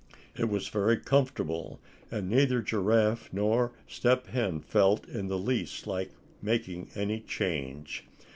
It 0.35 0.49
was 0.49 0.67
very 0.67 0.97
comfortable, 0.97 1.79
and 2.09 2.27
neither 2.27 2.63
Giraffe 2.63 3.31
nor 3.31 3.73
Step 3.85 4.25
Hen 4.25 4.59
felt 4.61 5.07
in 5.07 5.27
the 5.27 5.37
least 5.37 5.85
like 5.85 6.09
making 6.41 6.89
any 6.95 7.19
change. 7.19 8.07